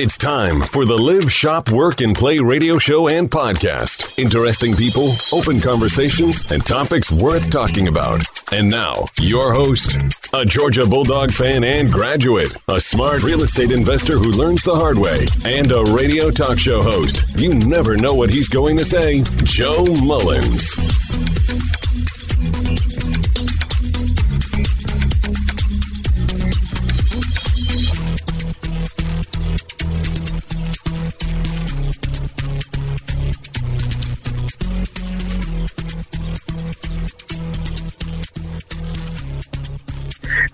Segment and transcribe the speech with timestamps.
[0.00, 4.16] It's time for the Live, Shop, Work, and Play radio show and podcast.
[4.16, 8.22] Interesting people, open conversations, and topics worth talking about.
[8.52, 9.98] And now, your host,
[10.32, 14.98] a Georgia Bulldog fan and graduate, a smart real estate investor who learns the hard
[15.00, 17.36] way, and a radio talk show host.
[17.36, 21.07] You never know what he's going to say, Joe Mullins.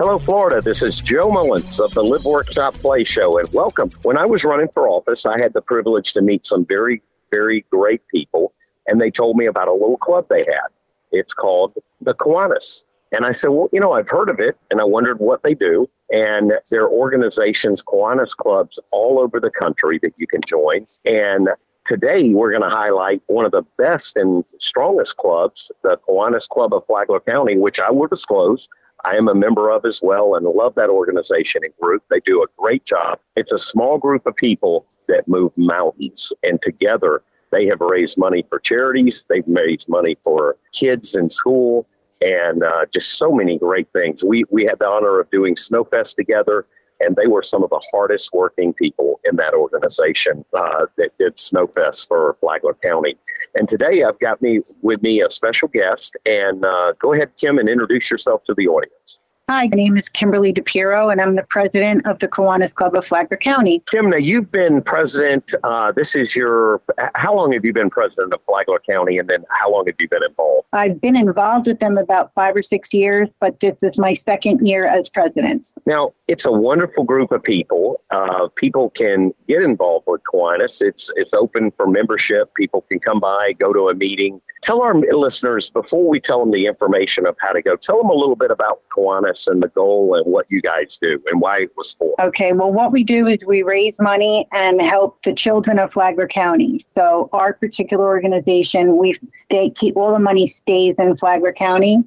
[0.06, 0.60] Hello, Florida.
[0.60, 3.90] This is Joe Mullins of the Live Workshop Play Show, and welcome.
[4.02, 7.00] When I was running for office, I had the privilege to meet some very,
[7.30, 8.52] very great people,
[8.86, 10.68] and they told me about a little club they had.
[11.10, 11.72] It's called
[12.02, 12.84] the Kiwanis.
[13.12, 15.54] And I said, Well, you know, I've heard of it, and I wondered what they
[15.54, 15.88] do.
[16.12, 20.84] And there are organizations, Kiwanis clubs all over the country that you can join.
[21.06, 21.48] And
[21.86, 26.74] today we're going to highlight one of the best and strongest clubs, the Kiwanis Club
[26.74, 28.68] of Flagler County, which I will disclose
[29.04, 32.02] I am a member of as well and love that organization and group.
[32.10, 33.18] They do a great job.
[33.36, 38.44] It's a small group of people that move mountains, and together they have raised money
[38.48, 39.24] for charities.
[39.28, 41.86] They've raised money for kids in school,
[42.22, 44.24] and uh, just so many great things.
[44.24, 46.66] We we had the honor of doing Snowfest together
[47.00, 51.36] and they were some of the hardest working people in that organization uh, that did
[51.36, 53.16] Snowfest for Flagler County.
[53.54, 57.58] And today I've got me with me a special guest, and uh, go ahead, Kim,
[57.58, 59.18] and introduce yourself to the audience.
[59.50, 63.04] Hi, my name is Kimberly DePiero, and I'm the president of the Kiwanis Club of
[63.04, 63.82] Flagler County.
[63.90, 65.52] Kim, now you've been president.
[65.62, 66.80] Uh, this is your,
[67.14, 70.08] how long have you been president of Flagler County, and then how long have you
[70.08, 70.66] been involved?
[70.72, 74.66] I've been involved with them about five or six years, but this is my second
[74.66, 75.74] year as president.
[75.84, 78.00] Now, it's a wonderful group of people.
[78.10, 80.80] Uh, people can get involved with Kiwanis.
[80.80, 82.54] It's, it's open for membership.
[82.54, 86.50] People can come by, go to a meeting tell our listeners before we tell them
[86.50, 89.68] the information of how to go tell them a little bit about Kiwanis and the
[89.68, 92.14] goal and what you guys do and why it was for.
[92.20, 96.28] Okay well what we do is we raise money and help the children of flagler
[96.28, 96.80] county.
[96.96, 99.18] So our particular organization we
[99.50, 102.02] they keep all the money stays in flagler county.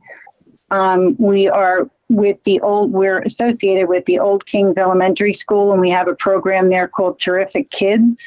[0.69, 5.81] Um, we are with the old we're associated with the old kings elementary school and
[5.81, 8.21] we have a program there called terrific kids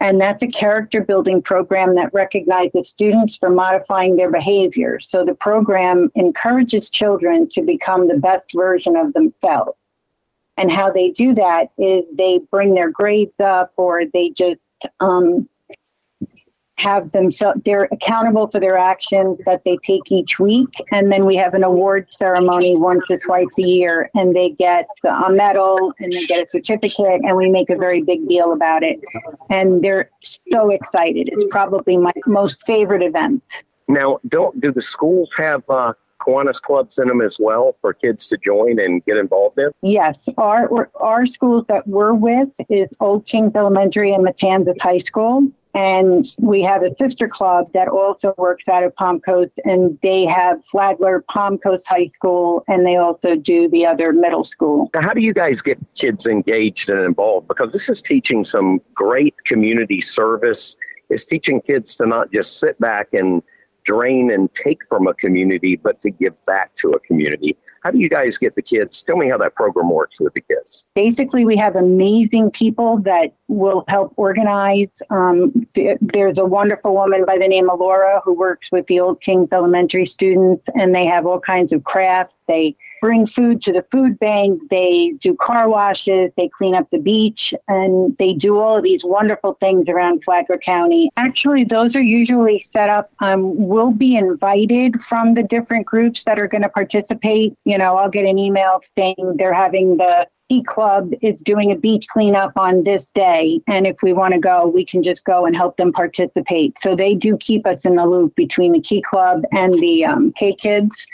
[0.00, 5.00] and that's a character building program that recognizes students for modifying their behavior.
[5.00, 9.76] So the program encourages children to become the best version of themselves.
[10.56, 14.60] And how they do that is they bring their grades up or they just
[15.00, 15.48] um,
[16.78, 21.34] have themselves they're accountable for their actions that they take each week and then we
[21.34, 26.12] have an award ceremony once or twice a year and they get a medal and
[26.12, 29.00] they get a certificate and we make a very big deal about it
[29.50, 30.08] and they're
[30.52, 33.42] so excited it's probably my most favorite event
[33.88, 38.28] now don't do the schools have uh Kiwanis clubs in them as well for kids
[38.28, 39.70] to join and get involved in?
[39.82, 45.48] Yes, our our schools that we're with is Old Kings Elementary and Matanzas High School.
[45.78, 50.26] And we have a sister club that also works out of Palm Coast, and they
[50.26, 54.90] have Flagler Palm Coast High School, and they also do the other middle school.
[54.92, 57.46] Now, how do you guys get kids engaged and involved?
[57.46, 60.76] Because this is teaching some great community service.
[61.10, 63.40] It's teaching kids to not just sit back and
[63.88, 67.56] drain and take from a community, but to give back to a community.
[67.82, 69.02] How do you guys get the kids?
[69.02, 70.86] Tell me how that program works with the kids.
[70.94, 74.90] Basically, we have amazing people that will help organize.
[75.08, 75.66] Um,
[76.02, 79.48] there's a wonderful woman by the name of Laura who works with the Old Kings
[79.52, 82.34] Elementary students, and they have all kinds of crafts.
[82.46, 86.98] They bring food to the food bank, they do car washes, they clean up the
[86.98, 91.10] beach, and they do all of these wonderful things around Flagler County.
[91.16, 93.10] Actually, those are usually set up.
[93.20, 97.54] Um, we'll be invited from the different groups that are going to participate.
[97.64, 101.76] You know, I'll get an email saying they're having the Key Club is doing a
[101.76, 103.60] beach cleanup on this day.
[103.66, 106.78] And if we want to go, we can just go and help them participate.
[106.80, 110.32] So they do keep us in the loop between the Key Club and the um,
[110.38, 111.06] K Kids.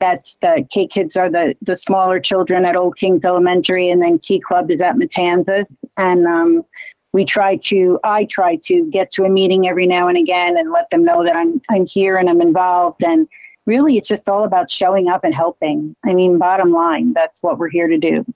[0.00, 4.18] That's the K Kids are the the smaller children at Old Kings Elementary, and then
[4.18, 5.66] Key Club is at Matanzas.
[5.96, 6.64] And um,
[7.12, 10.72] we try to, I try to get to a meeting every now and again and
[10.72, 13.04] let them know that I'm I'm here and I'm involved.
[13.04, 13.28] And
[13.66, 15.94] really, it's just all about showing up and helping.
[16.04, 18.26] I mean, bottom line, that's what we're here to do.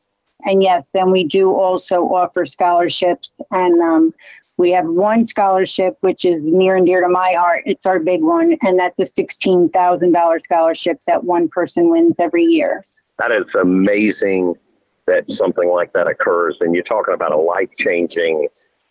[0.46, 4.14] And yes, then we do also offer scholarships and um,
[4.58, 7.62] we have one scholarship, which is near and dear to my heart.
[7.64, 12.84] It's our big one, and that's a $16,000 scholarship that one person wins every year.
[13.18, 14.54] That is amazing
[15.06, 16.58] that something like that occurs.
[16.60, 18.48] And you're talking about a life changing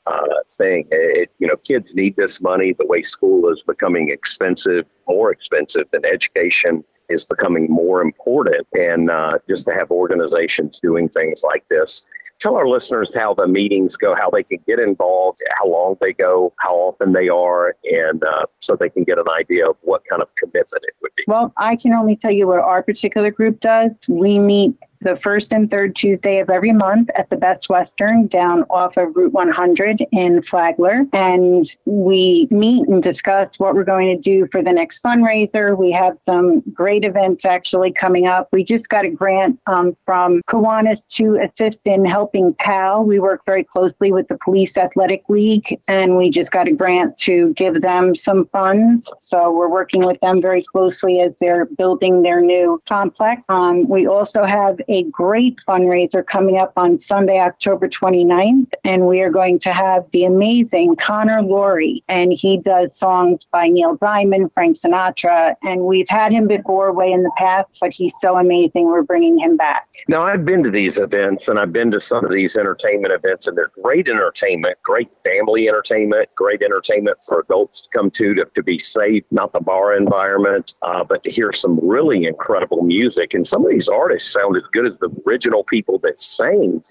[0.08, 0.88] uh, thing.
[0.90, 2.74] It, you know, kids need this money.
[2.74, 8.68] The way school is becoming expensive, more expensive than education is becoming more important.
[8.74, 12.08] And uh, just to have organizations doing things like this
[12.40, 16.14] tell our listeners how the meetings go, how they can get involved, how long they
[16.14, 20.04] go, how often they are, and uh, so they can get an idea of what
[20.06, 21.24] kind of commitment it would be.
[21.28, 23.92] Well, I can only tell you what our particular group does.
[24.08, 28.64] We meet the first and third Tuesday of every month at the Best Western down
[28.70, 31.06] off of Route 100 in Flagler.
[31.14, 35.78] And we meet and discuss what we're going to do for the next fundraiser.
[35.78, 38.50] We have some great events actually coming up.
[38.52, 43.04] We just got a grant um, from Kiwanis to assist in helping PAL.
[43.04, 47.18] We work very closely with the Police Athletic League, and we just got a grant
[47.20, 49.12] to give them some funds.
[49.20, 53.44] So we're working with them very closely as they're building their new complex.
[53.50, 58.72] Um, we also have a great fundraiser coming up on Sunday, October 29th.
[58.84, 62.04] And we are going to have the amazing Connor Laurie.
[62.08, 65.56] And he does songs by Neil Diamond, Frank Sinatra.
[65.64, 68.86] And we've had him before way in the past, but he's so amazing.
[68.86, 69.88] We're bringing him back.
[70.08, 73.48] Now, I've been to these events and I've been to some of these entertainment events,
[73.48, 78.46] and they're great entertainment, great family entertainment, great entertainment for adults to come to to,
[78.46, 83.34] to be safe, not the bar environment, uh, but to hear some really incredible music.
[83.34, 86.84] And some of these artists sound as good as the original people that sang.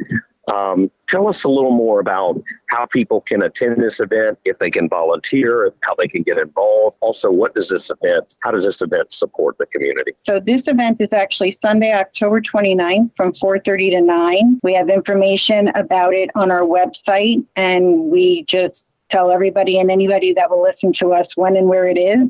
[0.48, 4.70] Um, tell us a little more about how people can attend this event, if they
[4.70, 6.96] can volunteer, how they can get involved.
[7.00, 10.12] Also, what does this event, how does this event support the community?
[10.24, 14.60] So this event is actually Sunday, October 29th from 4.30 to 9.
[14.62, 20.32] We have information about it on our website and we just tell everybody and anybody
[20.32, 22.28] that will listen to us when and where it is.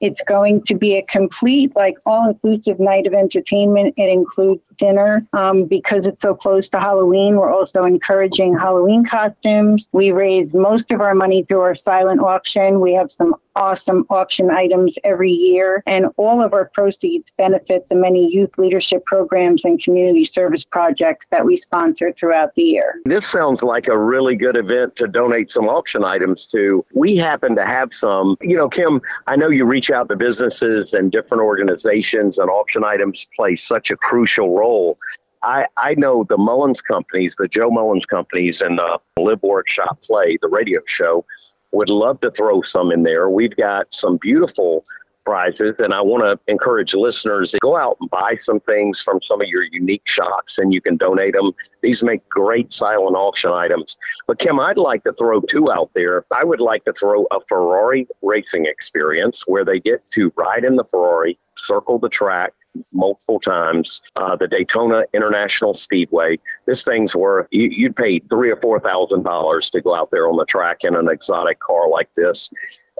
[0.00, 3.94] It's going to be a complete, like all inclusive night of entertainment.
[3.96, 5.26] It includes dinner.
[5.32, 9.88] Um, because it's so close to Halloween, we're also encouraging Halloween costumes.
[9.92, 12.80] We raise most of our money through our silent auction.
[12.80, 17.94] We have some awesome auction items every year, and all of our proceeds benefit the
[17.94, 23.00] many youth leadership programs and community service projects that we sponsor throughout the year.
[23.06, 26.84] This sounds like a really good event to donate some auction items to.
[26.94, 28.36] We happen to have some.
[28.40, 32.84] You know, Kim, I know you reach out to businesses and different organizations, and auction
[32.84, 34.98] items play such a crucial role role.
[35.42, 40.38] I, I know the Mullins companies, the Joe Mullins companies, and the Live Workshop Play,
[40.42, 41.24] the radio show,
[41.72, 43.28] would love to throw some in there.
[43.28, 44.84] We've got some beautiful
[45.24, 49.20] prizes, and I want to encourage listeners to go out and buy some things from
[49.22, 51.52] some of your unique shops, and you can donate them.
[51.82, 53.98] These make great silent auction items.
[54.26, 56.24] But Kim, I'd like to throw two out there.
[56.34, 60.76] I would like to throw a Ferrari racing experience where they get to ride in
[60.76, 62.52] the Ferrari, circle the track,
[62.92, 64.02] multiple times.
[64.16, 66.38] Uh, the Daytona International Speedway.
[66.66, 70.28] This thing's worth you, you'd pay three or four thousand dollars to go out there
[70.28, 72.52] on the track in an exotic car like this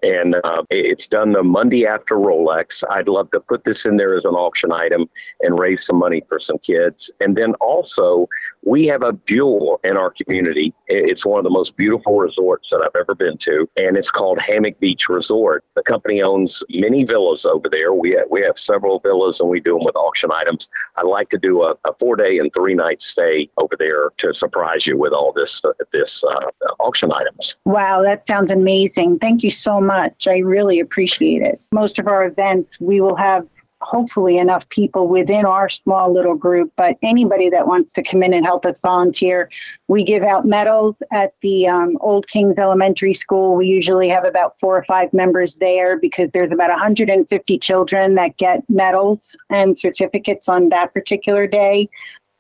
[0.03, 2.85] and uh, it's done the Monday after Rolex.
[2.91, 5.09] I'd love to put this in there as an auction item
[5.41, 7.11] and raise some money for some kids.
[7.21, 8.29] And then also,
[8.67, 10.75] we have a jewel in our community.
[10.89, 14.41] It's one of the most beautiful resorts that I've ever been to, and it's called
[14.41, 15.65] Hammock Beach Resort.
[15.77, 17.95] The company owns many villas over there.
[17.95, 20.69] We have, we have several villas, and we do them with auction items.
[20.97, 24.35] I'd like to do a, a four day and three night stay over there to
[24.35, 27.57] surprise you with all this uh, this uh, auction items.
[27.65, 29.21] Wow, that sounds amazing!
[29.21, 30.27] Thank you so much.
[30.27, 31.63] I really appreciate it.
[31.71, 33.47] Most of our events, we will have
[33.87, 38.35] hopefully enough people within our small little group, but anybody that wants to come in
[38.35, 39.49] and help us volunteer,
[39.87, 43.55] we give out medals at the um, Old Kings Elementary School.
[43.55, 48.37] We usually have about four or five members there because there's about 150 children that
[48.39, 51.89] get medals and certificates on that particular day.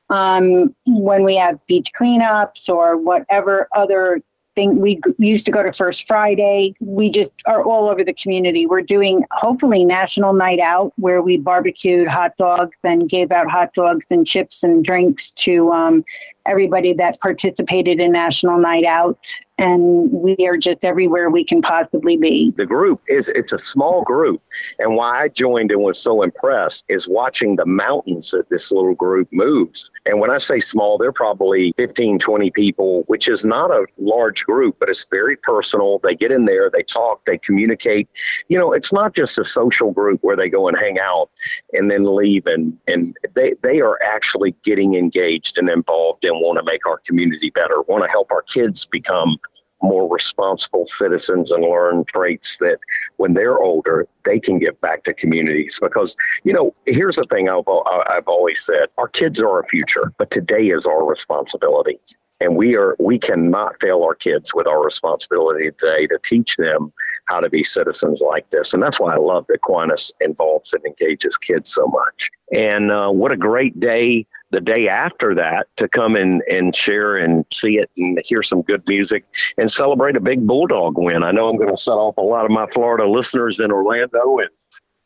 [0.09, 4.21] Um, when we have beach cleanups or whatever other
[4.57, 4.81] thing.
[4.81, 6.75] We used to go to First Friday.
[6.81, 8.67] We just are all over the community.
[8.67, 13.73] We're doing hopefully National Night Out where we barbecued hot dogs and gave out hot
[13.75, 16.05] dogs and chips and drinks to um,
[16.49, 19.19] everybody that participated in National Night Out
[19.59, 22.53] and we are just everywhere we can possibly be.
[22.57, 24.43] The group is it's a small group,
[24.79, 28.95] and why I joined and was so impressed is watching the mountains that this little
[28.95, 29.91] group moves.
[30.05, 34.45] And when I say small, they're probably 15, 20 people, which is not a large
[34.45, 36.01] group, but it's very personal.
[36.01, 38.09] They get in there, they talk, they communicate.
[38.49, 41.31] You know, it's not just a social group where they go and hang out
[41.73, 46.59] and then leave and and they they are actually getting engaged and involved and want
[46.59, 49.39] to make our community better, want to help our kids become
[49.83, 52.79] more responsible citizens and learn traits that
[53.17, 55.79] when they're older, they can give back to communities.
[55.81, 57.65] Because, you know, here's the thing I've,
[58.09, 61.99] I've always said our kids are our future, but today is our responsibility.
[62.41, 66.93] And we are we cannot fail our kids with our responsibility today to teach them
[67.27, 68.75] how to be citizens like this.
[68.75, 72.31] And that's why I love that Kiwanis involves and engages kids so much.
[72.53, 77.19] And uh, what a great day the day after that to come and, and share
[77.19, 79.27] and see it and hear some good music
[79.59, 81.23] and celebrate a big Bulldog win.
[81.23, 84.39] I know I'm going to set off a lot of my Florida listeners in Orlando
[84.39, 84.49] and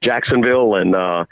[0.01, 1.25] Jacksonville and uh,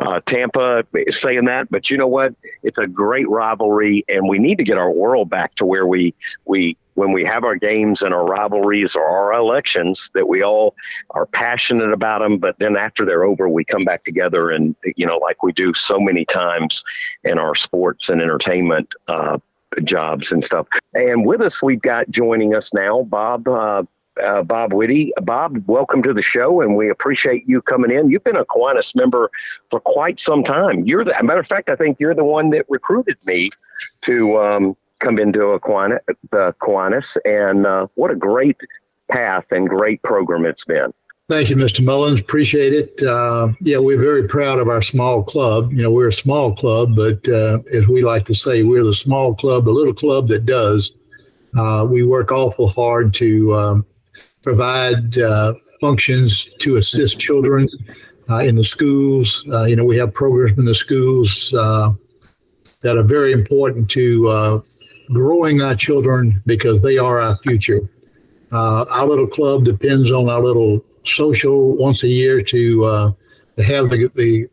[0.00, 1.70] uh, Tampa saying that.
[1.70, 2.34] But you know what?
[2.62, 6.14] It's a great rivalry, and we need to get our world back to where we
[6.44, 10.74] we when we have our games and our rivalries or our elections that we all
[11.10, 15.06] are passionate about them but then after they're over we come back together and you
[15.06, 16.84] know like we do so many times
[17.24, 19.38] in our sports and entertainment uh,
[19.84, 23.82] jobs and stuff and with us we've got joining us now bob uh,
[24.22, 25.12] uh, Bob Whitty.
[25.22, 28.10] Bob, welcome to the show, and we appreciate you coming in.
[28.10, 29.30] You've been a Kiwanis member
[29.70, 30.84] for quite some time.
[30.84, 33.50] You're the matter of fact, I think you're the one that recruited me
[34.02, 38.60] to um, come into Kiwanis, the and uh, what a great
[39.10, 40.92] path and great program it's been.
[41.28, 41.84] Thank you, Mr.
[41.84, 42.20] Mullins.
[42.20, 43.02] Appreciate it.
[43.02, 45.72] Uh, yeah, we're very proud of our small club.
[45.72, 48.94] You know, we're a small club, but uh, as we like to say, we're the
[48.94, 50.94] small club, the little club that does.
[51.58, 53.86] Uh, we work awful hard to um,
[54.46, 57.68] provide uh, functions to assist children
[58.30, 59.44] uh, in the schools.
[59.50, 61.90] Uh, you know, we have programs in the schools uh,
[62.80, 64.60] that are very important to uh,
[65.12, 67.80] growing our children because they are our future.
[68.52, 73.14] Uh, our little club depends on our little social once a year to,
[73.56, 74.46] to have the, the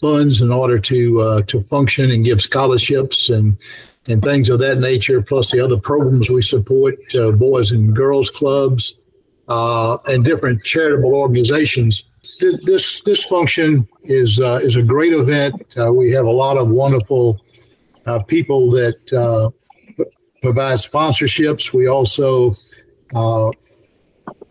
[0.00, 3.58] funds in order to to function and give scholarships and
[4.06, 8.30] and things of that nature, plus the other programs we support, uh, boys and girls
[8.30, 9.01] clubs,
[9.48, 12.04] uh, and different charitable organizations.
[12.40, 15.54] This this function is uh, is a great event.
[15.78, 17.40] Uh, we have a lot of wonderful
[18.06, 19.50] uh, people that uh,
[20.40, 21.72] provide sponsorships.
[21.72, 22.52] We also
[23.14, 23.50] uh,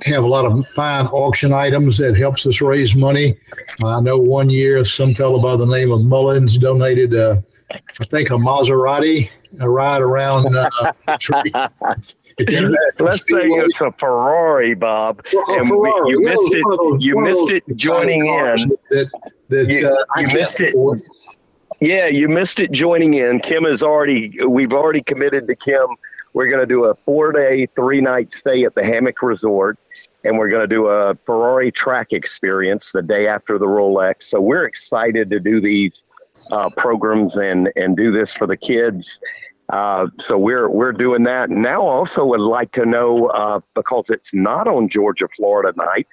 [0.04, 3.38] have a lot of fine auction items that helps us raise money.
[3.84, 7.42] I know one year some fellow by the name of Mullins donated, I
[8.06, 9.30] think, a Maserati,
[9.60, 10.48] a ride around.
[13.00, 15.26] Let's say it's a Ferrari, Bob.
[15.34, 16.10] and Ferrari.
[16.10, 16.64] you missed it.
[16.70, 18.78] Those, you missed it joining in.
[18.90, 19.12] That,
[19.50, 20.76] that, you, uh, you missed it.
[21.80, 23.40] Yeah, you missed it joining in.
[23.40, 24.38] Kim is already.
[24.46, 25.88] We've already committed to Kim.
[26.34, 29.78] We're going to do a four-day, three-night stay at the Hammock Resort,
[30.24, 34.24] and we're going to do a Ferrari track experience the day after the Rolex.
[34.24, 35.92] So we're excited to do these
[36.52, 39.20] uh, programs and and do this for the kids
[39.72, 41.82] uh, so we're we're doing that now.
[41.82, 46.08] Also, would like to know uh, because it's not on Georgia Florida night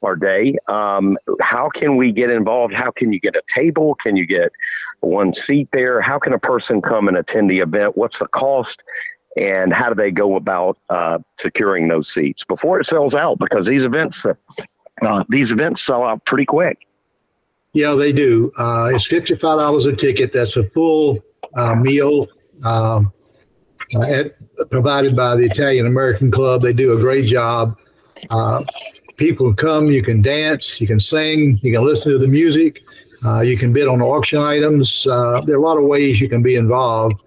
[0.00, 0.56] or day.
[0.68, 2.74] Um, how can we get involved?
[2.74, 3.94] How can you get a table?
[3.96, 4.52] Can you get
[5.00, 6.00] one seat there?
[6.00, 7.96] How can a person come and attend the event?
[7.96, 8.82] What's the cost?
[9.36, 13.38] And how do they go about uh, securing those seats before it sells out?
[13.38, 16.86] Because these events, uh, these events sell out pretty quick.
[17.72, 18.52] Yeah, they do.
[18.58, 20.32] Uh, it's fifty-five dollars a ticket.
[20.32, 21.18] That's a full
[21.54, 22.26] uh, meal
[22.64, 23.12] um,
[24.02, 24.32] at,
[24.70, 26.62] provided by the Italian American Club.
[26.62, 27.76] They do a great job.
[28.30, 28.64] Uh,
[29.16, 32.82] people come, you can dance, you can sing, you can listen to the music,
[33.24, 35.06] uh, you can bid on auction items.
[35.06, 37.20] Uh, there are a lot of ways you can be involved.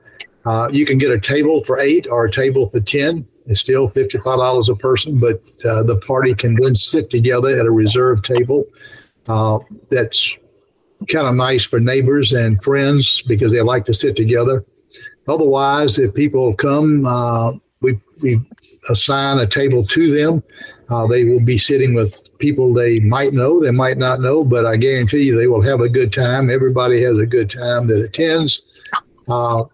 [0.45, 3.27] Uh, you can get a table for eight or a table for 10.
[3.47, 7.71] It's still $55 a person, but uh, the party can then sit together at a
[7.71, 8.65] reserved table.
[9.27, 9.59] Uh,
[9.89, 10.37] that's
[11.07, 14.65] kind of nice for neighbors and friends because they like to sit together.
[15.27, 18.39] Otherwise, if people come, uh, we, we
[18.89, 20.43] assign a table to them.
[20.89, 24.65] Uh, they will be sitting with people they might know, they might not know, but
[24.65, 26.49] I guarantee you they will have a good time.
[26.49, 28.83] Everybody has a good time that attends.
[29.27, 29.65] Uh,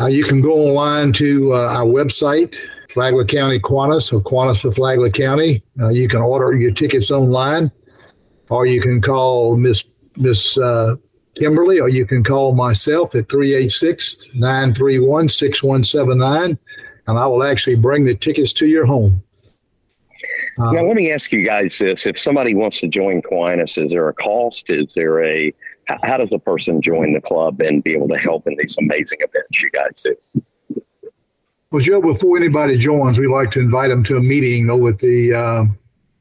[0.00, 2.56] uh you can go online to uh, our website,
[2.90, 5.62] Flagler County Kiwanis, or Kiwanis for Flagler County.
[5.80, 7.70] Uh, you can order your tickets online,
[8.48, 9.84] or you can call Miss
[10.16, 10.58] Miss
[11.38, 16.58] Kimberly, or you can call myself at 386 931 6179,
[17.06, 19.22] and I will actually bring the tickets to your home.
[20.58, 22.04] Uh, now, let me ask you guys this.
[22.04, 24.68] If somebody wants to join Kiwanis, is there a cost?
[24.70, 25.54] Is there a,
[26.02, 29.20] how does a person join the club and be able to help in these amazing
[29.20, 30.82] events you guys do?
[31.70, 34.98] Well, Joe, before anybody joins, we like to invite them to a meeting over at
[34.98, 35.64] the uh,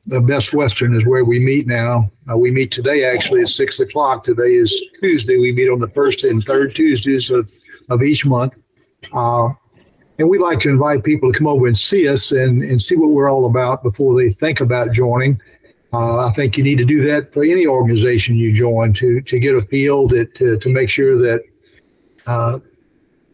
[0.08, 2.10] the Best Western is where we meet now.
[2.32, 4.24] Uh, we meet today actually at six o'clock.
[4.24, 5.38] Today is Tuesday.
[5.38, 7.52] We meet on the first and third Tuesdays of,
[7.90, 8.58] of each month.
[9.14, 9.50] Uh,
[10.18, 12.96] and we like to invite people to come over and see us and, and see
[12.96, 15.40] what we're all about before they think about joining.
[15.92, 19.40] Uh, I think you need to do that for any organization you join to to
[19.40, 21.42] get a feel that to, to make sure that
[22.26, 22.60] uh,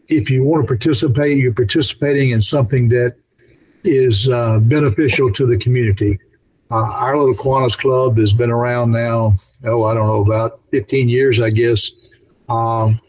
[0.08, 3.16] if you want to participate, you're participating in something that
[3.84, 6.20] is uh, beneficial to the community.
[6.74, 11.08] Uh, our little Kiwanis Club has been around now, oh, I don't know, about 15
[11.08, 11.92] years, I guess.
[12.50, 13.00] Um,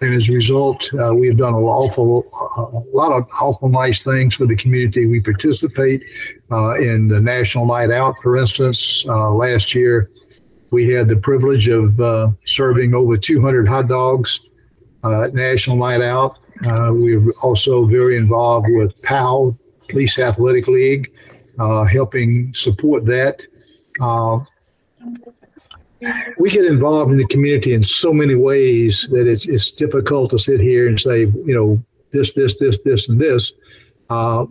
[0.00, 2.24] and as a result, uh, we've done a awful,
[2.56, 5.04] a lot of awful nice things for the community.
[5.04, 6.02] We participate
[6.50, 9.04] uh, in the National Night Out, for instance.
[9.06, 10.10] Uh, last year,
[10.70, 14.40] we had the privilege of uh, serving over 200 hot dogs
[15.04, 16.38] uh, at National Night Out.
[16.64, 19.54] Uh, we were also very involved with PAL,
[19.90, 21.12] Police Athletic League,
[21.58, 23.46] helping support that
[26.38, 30.38] we get involved in the community in so many ways that it's it's difficult to
[30.38, 31.82] sit here and say, you know,
[32.12, 33.52] this, this, this, this, and this.
[34.10, 34.46] Uh,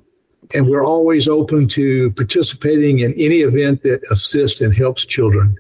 [0.54, 5.56] and we're always open to participating in any event that assists and helps children.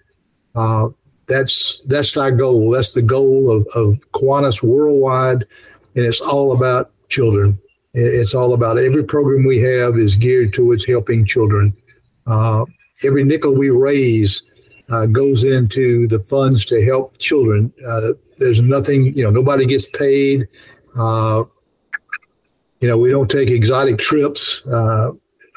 [0.53, 0.89] Uh,
[1.27, 2.69] that's that's our goal.
[2.69, 5.45] That's the goal of, of Kiwanis worldwide,
[5.95, 7.59] and it's all about children.
[7.97, 11.73] It's all about every program we have is geared towards helping children.
[12.27, 12.65] Uh,
[13.05, 14.43] every nickel we raise
[14.89, 17.73] uh, goes into the funds to help children.
[17.87, 20.45] Uh, there's nothing, you know, nobody gets paid.
[20.97, 21.45] Uh,
[22.81, 24.67] you know, we don't take exotic trips.
[24.67, 25.11] Uh,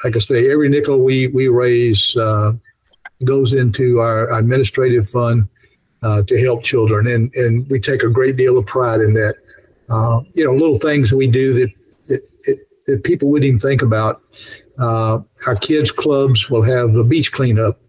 [0.05, 2.53] like I say, every nickel we we raise uh,
[3.25, 5.49] goes into our administrative fund
[6.01, 9.35] to help children, and and we take a great deal of pride in that.
[10.33, 11.69] you know, little things we do that
[12.89, 14.21] that, people wouldn't even think about.
[14.79, 17.79] our kids' clubs will have a beach cleanup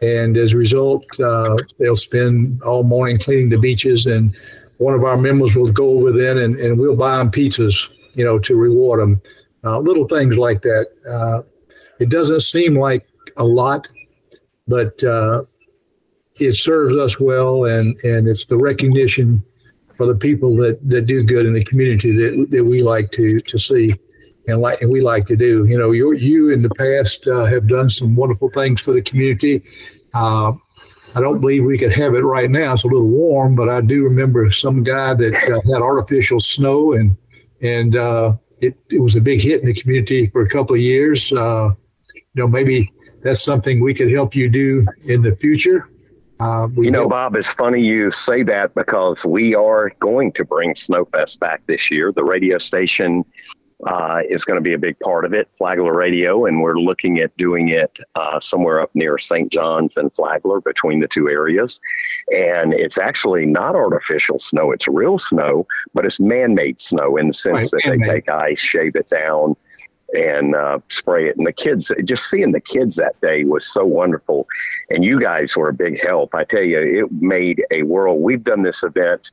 [0.00, 4.06] and as a result, uh, they'll spend all morning cleaning the beaches.
[4.06, 4.34] And
[4.78, 8.24] one of our members will go over then and, and we'll buy them pizzas, you
[8.24, 9.20] know, to reward them.
[9.64, 10.86] Uh, little things like that.
[11.08, 11.42] Uh,
[11.98, 13.88] it doesn't seem like a lot,
[14.68, 15.42] but uh,
[16.36, 19.42] it serves us well, and, and it's the recognition
[19.96, 23.40] for the people that, that do good in the community that, that we like to,
[23.40, 23.94] to see
[24.48, 25.66] and like and we like to do.
[25.66, 29.02] You know, you you in the past uh, have done some wonderful things for the
[29.02, 29.62] community.
[30.14, 30.52] Uh,
[31.14, 32.74] I don't believe we could have it right now.
[32.74, 36.92] It's a little warm, but I do remember some guy that uh, had artificial snow,
[36.92, 37.16] and
[37.62, 40.80] and uh, it it was a big hit in the community for a couple of
[40.80, 41.32] years.
[41.32, 41.72] Uh,
[42.14, 45.88] you know, maybe that's something we could help you do in the future.
[46.40, 50.44] Uh, you know, help- Bob, it's funny you say that because we are going to
[50.44, 52.12] bring Snowfest back this year.
[52.12, 53.24] The radio station
[53.86, 57.20] uh, is going to be a big part of it, Flagler Radio, and we're looking
[57.20, 59.52] at doing it uh, somewhere up near St.
[59.52, 61.80] John's and Flagler between the two areas.
[62.34, 67.28] And it's actually not artificial snow, it's real snow, but it's man made snow in
[67.28, 69.54] the sense right, that they take ice, shave it down,
[70.12, 71.36] and uh, spray it.
[71.36, 74.48] And the kids, just seeing the kids that day was so wonderful.
[74.90, 76.34] And you guys were a big help.
[76.34, 78.20] I tell you, it made a world.
[78.20, 79.30] We've done this event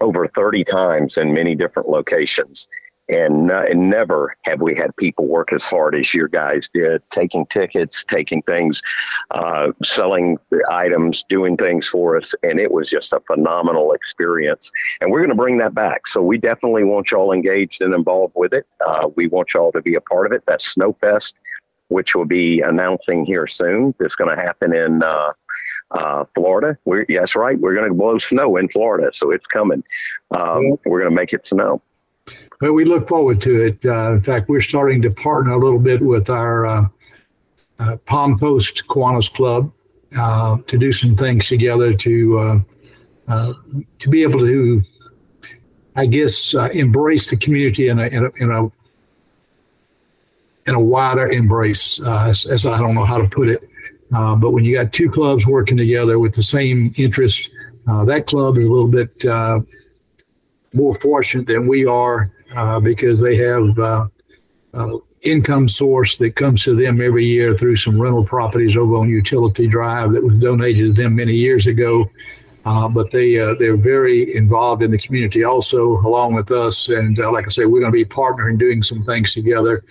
[0.00, 2.68] over 30 times in many different locations
[3.08, 7.02] and, uh, and never have we had people work as hard as your guys did,
[7.10, 8.82] taking tickets, taking things,
[9.30, 10.38] uh, selling
[10.70, 12.34] items, doing things for us.
[12.42, 14.72] And it was just a phenomenal experience.
[15.00, 16.06] And we're going to bring that back.
[16.06, 18.66] So we definitely want y'all engaged and involved with it.
[18.86, 20.42] Uh, we want y'all to be a part of it.
[20.46, 21.34] That's Snowfest,
[21.88, 23.94] which will be announcing here soon.
[24.00, 25.32] It's going to happen in, uh,
[25.90, 26.76] uh, Florida.
[26.84, 27.58] We're, yes, right.
[27.58, 29.84] We're going to blow snow in Florida, so it's coming.
[30.34, 31.82] Um, we're going to make it snow.
[32.60, 33.84] But we look forward to it.
[33.84, 36.88] Uh, in fact, we're starting to partner a little bit with our uh,
[37.78, 39.72] uh, Palm Coast Kiwanis Club
[40.18, 42.58] uh, to do some things together to uh,
[43.28, 43.52] uh,
[43.98, 44.82] to be able to,
[45.96, 48.64] I guess, embrace the community in a in a, in a
[50.66, 53.68] in a wider embrace, as, as, I don't know how to put it.
[54.10, 57.50] But when you got two clubs working together with the same interest,
[57.84, 59.12] that club is a little bit
[60.74, 64.06] more fortunate than we are uh, because they have uh,
[64.74, 69.08] uh, income source that comes to them every year through some rental properties over on
[69.08, 72.10] Utility Drive that was donated to them many years ago.
[72.66, 76.88] Uh, but they uh, they're very involved in the community also, along with us.
[76.88, 79.84] And uh, like I said, we're going to be partnering, doing some things together,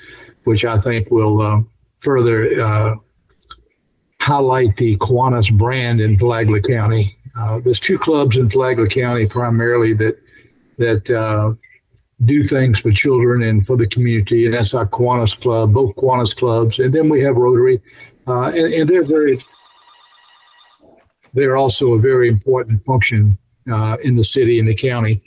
[0.46, 1.68] which I think will
[1.98, 2.98] further
[4.22, 7.16] highlight the Kiwanis brand in Flagler County.
[7.64, 10.18] there's two clubs in Flagler County primarily that
[10.78, 11.54] that uh,
[12.26, 16.36] do things for children and for the community, and that's our Kiwanis Club, both Kiwanis
[16.36, 17.82] clubs, and then we have Rotary,
[18.28, 19.36] uh, and, and, they're very,
[21.34, 23.38] they're also a very important function
[23.70, 25.22] uh, in the city and the county.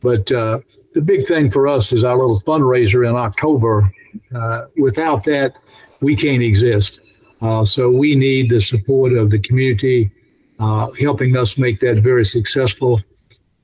[0.00, 0.60] But uh,
[0.94, 3.92] the big thing for us is our little fundraiser in October.
[4.34, 5.54] Uh, without that,
[6.00, 7.00] we can't exist.
[7.42, 10.10] Uh, so we need the support of the community
[11.00, 13.02] helping us make that very successful.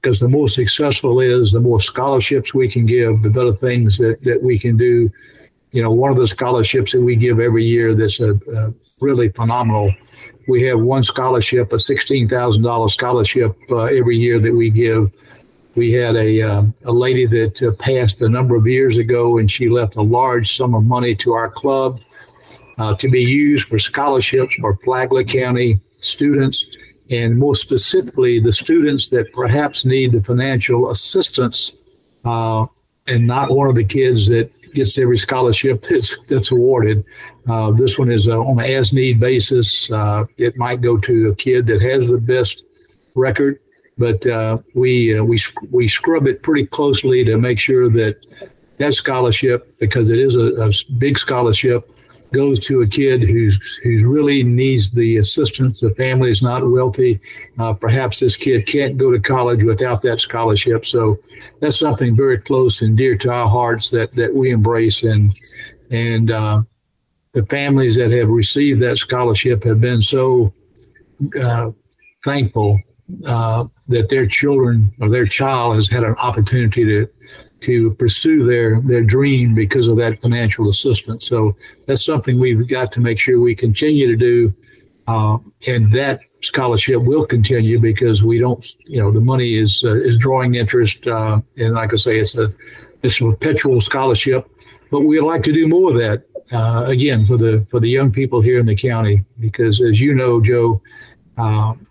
[0.09, 4.19] Because the more successful is, the more scholarships we can give, the better things that,
[4.23, 5.13] that we can do.
[5.73, 9.29] You know, one of the scholarships that we give every year that's a, a really
[9.29, 9.95] phenomenal.
[10.49, 15.13] We have one scholarship, a $16,000 scholarship uh, every year that we give
[15.75, 19.51] we had a, uh, a lady that uh, passed a number of years ago, and
[19.51, 22.01] she left a large sum of money to our club
[22.79, 26.67] uh, to be used for scholarships for Flagler County students,
[27.11, 31.73] and more specifically, the students that perhaps need the financial assistance,
[32.25, 32.67] uh,
[33.07, 37.05] and not one of the kids that gets every scholarship that's, that's awarded.
[37.49, 39.89] Uh, this one is uh, on an as need basis.
[40.37, 42.65] it might go to a kid that has the best
[43.15, 43.59] record
[43.99, 45.41] but uh, we uh, we
[45.73, 48.17] we scrub it pretty closely to make sure that
[48.79, 51.91] that scholarship, because it is a, a big scholarship,
[52.33, 55.81] goes to a kid who's who's really needs the assistance.
[55.81, 57.21] The family is not wealthy.
[57.59, 60.87] Uh, perhaps this kid can't go to college without that scholarship.
[60.87, 61.19] So
[61.61, 65.33] that's something very close and dear to our hearts that that we embrace and
[65.91, 66.63] and uh,
[67.33, 70.53] the families that have received that scholarship have been so
[71.41, 71.71] uh,
[72.25, 72.79] thankful
[73.27, 77.09] uh, that their children or their child has had an opportunity to
[77.61, 81.27] to pursue their their dream because of that financial assistance.
[81.27, 84.55] So that's something we've got to make sure we continue to do,
[85.07, 89.95] uh, and that scholarship will continue because we don't, you know, the money is uh,
[89.95, 92.53] is drawing interest, uh, and like I say, it's a
[93.03, 94.49] it's a perpetual scholarship,
[94.91, 96.25] but we'd like to do more of that.
[96.51, 100.15] Uh, again, for the for the young people here in the county, because as you
[100.15, 100.81] know, Joe,
[101.37, 101.87] um,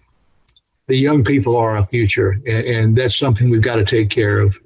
[0.87, 4.39] the young people are our future, and, and that's something we've got to take care
[4.39, 4.59] of.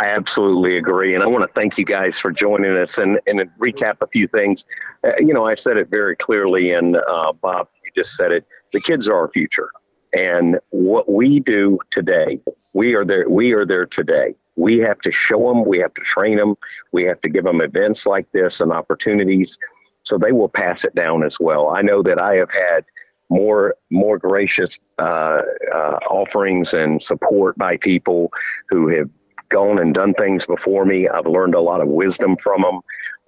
[0.00, 1.14] I absolutely agree.
[1.14, 4.26] And I want to thank you guys for joining us and, and recap a few
[4.26, 4.64] things.
[5.04, 8.46] Uh, you know, I said it very clearly, and uh, Bob, you just said it.
[8.72, 9.70] The kids are our future.
[10.12, 12.40] And what we do today,
[12.74, 14.34] we are there, we are there today.
[14.56, 16.56] We have to show them, we have to train them,
[16.92, 19.58] we have to give them events like this and opportunities
[20.02, 21.70] so they will pass it down as well.
[21.70, 22.84] I know that I have had
[23.28, 25.42] more more gracious uh,
[25.72, 28.32] uh, offerings and support by people
[28.68, 29.08] who have
[29.50, 31.08] gone and done things before me.
[31.08, 32.80] I've learned a lot of wisdom from them.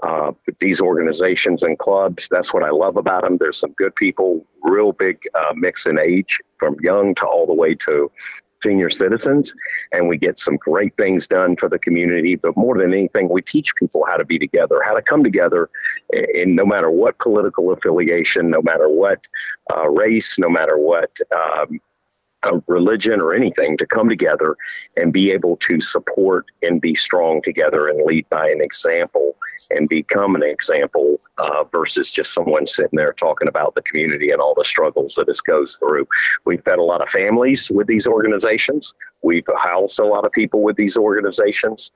[0.02, 3.36] Uh, these organizations and clubs, that's what I love about them.
[3.38, 7.54] There's some good people, real big uh, mix in age, from young to all the
[7.54, 8.10] way to
[8.62, 9.52] senior citizens,
[9.92, 12.36] and we get some great things done for the community.
[12.36, 15.68] But more than anything, we teach people how to be together, how to come together,
[16.12, 19.26] in no matter what political affiliation, no matter what
[19.74, 21.80] uh, race, no matter what um,
[22.66, 24.56] religion or anything, to come together
[24.96, 29.36] and be able to support and be strong together and lead by an example
[29.70, 34.40] and become an example uh, versus just someone sitting there talking about the community and
[34.40, 36.06] all the struggles that this goes through.
[36.44, 38.94] We've fed a lot of families with these organizations.
[39.22, 41.92] We've housed a lot of people with these organizations.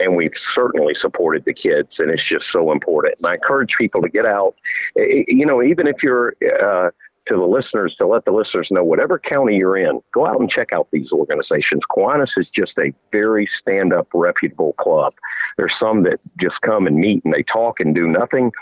[0.00, 3.14] And we've certainly supported the kids, and it's just so important.
[3.18, 4.56] And I encourage people to get out.
[4.96, 6.90] You know, even if you're uh,
[7.26, 10.50] to the listeners to let the listeners know whatever county you're in, go out and
[10.50, 11.84] check out these organizations.
[11.86, 15.14] Kiwanis is just a very stand up, reputable club.
[15.56, 18.52] There's some that just come and meet and they talk and do nothing.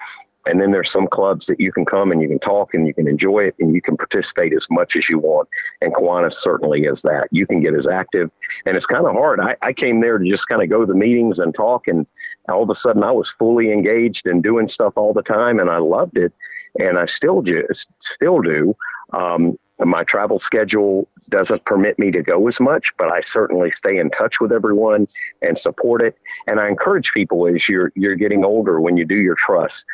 [0.46, 2.94] And then there's some clubs that you can come and you can talk and you
[2.94, 5.48] can enjoy it and you can participate as much as you want.
[5.82, 7.28] And Kiwanis certainly is that.
[7.30, 8.30] You can get as active.
[8.64, 9.40] And it's kind of hard.
[9.40, 11.88] I, I came there to just kind of go to the meetings and talk.
[11.88, 12.06] And
[12.48, 15.60] all of a sudden I was fully engaged and doing stuff all the time.
[15.60, 16.32] And I loved it
[16.78, 18.76] and I still just still do.
[19.12, 23.98] Um, my travel schedule doesn't permit me to go as much, but I certainly stay
[23.98, 25.06] in touch with everyone
[25.40, 26.18] and support it.
[26.46, 29.86] And I encourage people as you're you're getting older when you do your trust,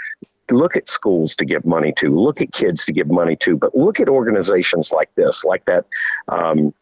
[0.50, 3.74] look at schools to give money to, look at kids to give money to, but
[3.74, 5.86] look at organizations like this, like that
[6.28, 6.74] um,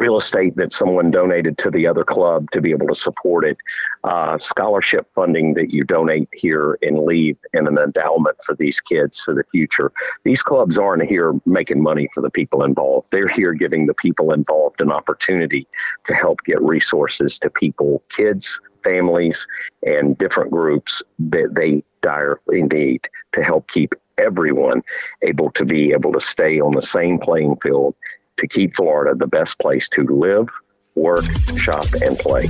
[0.00, 3.56] real estate that someone donated to the other club to be able to support it,
[4.04, 9.20] uh, scholarship funding that you donate here and leave in an endowment for these kids
[9.20, 9.92] for the future.
[10.24, 13.08] These clubs aren't here making money for the people involved.
[13.10, 15.66] They're here giving the people involved an opportunity
[16.04, 19.46] to help get resources to people, kids, families,
[19.84, 24.82] and different groups that they direly need to help keep everyone
[25.22, 27.94] able to be able to stay on the same playing field
[28.38, 30.48] to keep Florida the best place to live,
[30.94, 31.24] work,
[31.56, 32.48] shop, and play.